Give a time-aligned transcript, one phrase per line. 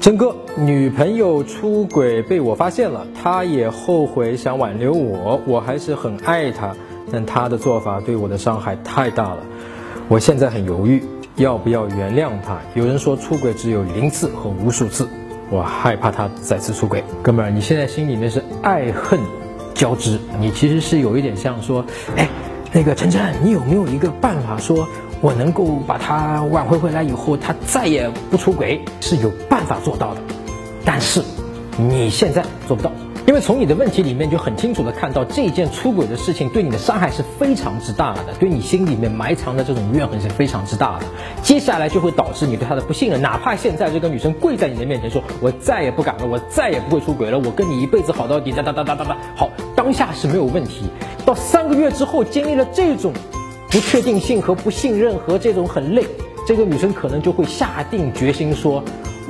[0.00, 6.74] 真哥，女朋友出轨被我发现了，她也后悔想挽留我，我还是很爱她，
[7.12, 9.38] 但她的做法对我的伤害太大了，
[10.08, 11.02] 我现在很犹豫，
[11.36, 12.58] 要不要原谅她？
[12.74, 15.08] 有人说出轨只有零次和无数次，
[15.50, 17.02] 我害怕她再次出轨。
[17.20, 19.18] 哥们儿，你现在心里面是爱恨
[19.74, 21.84] 交织，你其实是有一点像说，
[22.16, 22.28] 哎。
[22.72, 24.86] 那个晨晨，你有没有一个办法，说
[25.20, 28.80] 我能够把他挽回回来以后，他再也不出轨？
[29.00, 30.20] 是有办法做到的，
[30.84, 31.22] 但是
[31.78, 32.92] 你现在做不到，
[33.26, 41.06] 因为从你的问题里面就很清楚的看到，这件出轨的事情对你的伤害是非常之大的，对你心里面埋藏的这种怨恨是非常之大的。
[41.42, 50.90] 接下来就会导致你对他的不信任，哪怕现在这个女生跪在你的面前说，我再也不敢了，我再也不会出轨了，我跟你一辈子好到底，哒哒哒哒哒哒，好，当下是没有问题。
[51.28, 53.12] 到三个月之后，经历了这种
[53.68, 56.06] 不确定性和不信任和这种很累，
[56.46, 58.82] 这个女生可能就会下定决心说：“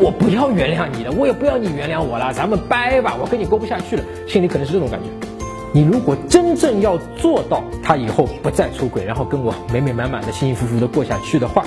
[0.00, 5.28] 我不要原谅你了，我也不要你原谅我了，咱们掰吧，我跟你过不下去了。”心里可能是这种感觉。
[5.74, 11.62] 你如果真正要做到他以后不再出轨，然后跟我美美满满的、幸幸福福的过下去的话，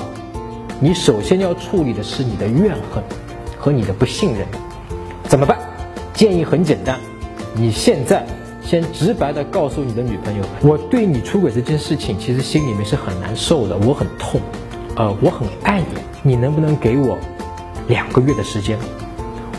[0.80, 3.04] 你首先要处理的是你的怨恨
[3.60, 4.48] 和你的不信任。
[5.26, 5.60] 怎么办？
[6.16, 7.00] 建议很简单，
[7.54, 8.26] 你现在。
[8.66, 14.41] 先直白的告诉你的女朋友，我对你出轨这件事情，其实心里面是很难受的，我很痛，
[14.95, 15.80] 呃，我很爱
[16.23, 17.17] 你，你能不能给我
[17.88, 18.77] 两个月的时间？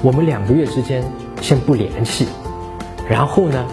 [0.02, 1.04] 我们两个月之间
[1.40, 2.26] 先不联系，
[3.08, 3.64] 然后呢，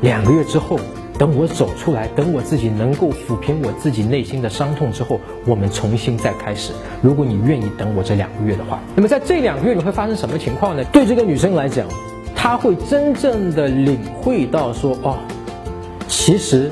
[0.00, 0.78] 两个月之后，
[1.16, 6.72] 等我走出来，等我自己能够抚平我自己内心的伤痛之后，我们重新再开始。
[7.00, 10.82] 如果你愿意等我这两个月的话，那么在这两个月你会发生什么情况呢？
[10.92, 11.86] 对这个女生来讲。
[12.42, 15.18] 他会真正的领会到说哦，
[16.08, 16.70] 其实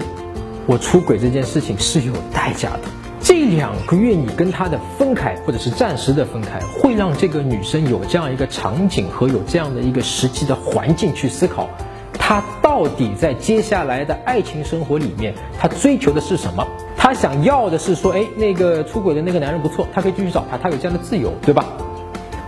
[0.64, 2.80] 我出轨这件事情是有代价的。
[3.20, 11.68] 这两个月你跟他的分开，或者是暂时的分开，会让这个女生有这样一个场景和有这样的一个实际的环境去思考，
[12.14, 16.66] 她到底在接下来的爱情生活里面，她追求的是什么？
[16.96, 21.66] 她想要的是说，哎，那个出轨的那个男人不错，她可以继续找他，她有这样的自由，对吧？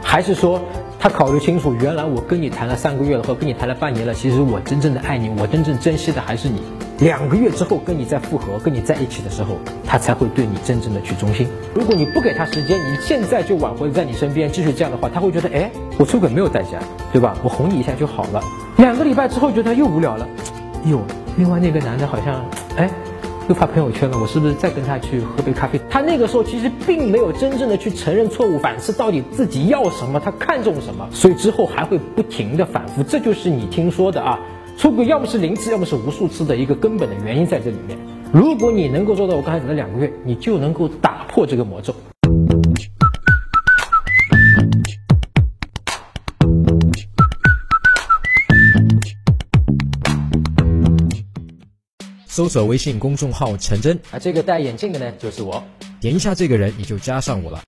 [0.03, 0.59] 还是说？
[1.03, 6.61] 他考虑清楚，原来我跟你谈了三个月了，和跟你谈了半年了，其实我真正的爱你，我真正珍惜的还是你。
[6.99, 9.57] 两个月之后跟你再复合，跟你在一起的时候，
[9.87, 11.49] 他才会对你真正的去忠心。
[11.75, 16.79] 如果你不给他时间，你现在就挽回在你身边，继续这样的话，他会觉得，哎，我出轨没有代价，
[17.15, 17.35] 对吧？
[17.43, 18.43] 我哄你一下就好了。
[18.77, 20.29] 两个礼拜之后觉得又无聊了，
[20.85, 21.01] 哟，
[21.39, 22.45] 另外那个男的好像，
[22.77, 22.91] 哎。
[23.51, 25.81] 又发朋友圈了，我是不是再跟他去喝杯咖啡？
[25.91, 33.03] 他那个时候其实并没有真正的去承认错误，反思到底自己要什么，他看重什么，所以之后还会不停的反复。
[33.03, 34.39] 这就是你听说的啊，
[34.77, 37.99] 出轨要么是零次，要么是无数次的一个根本的原因在这里面。
[38.33, 41.93] 如果你能够做到我刚才讲的两个月，你就能够打破这个魔咒。
[52.41, 55.63] 搜索微信公众号“陈真”，啊，这个戴眼镜的呢，就是我。
[56.01, 57.59] 点一下这个人，你就加上我了。